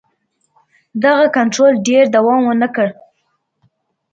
دغه 1.03 1.25
کنټرول 1.37 1.73
ډېر 1.87 2.03
دوام 2.15 2.41
ونه 2.45 2.67
کړ. 2.75 2.87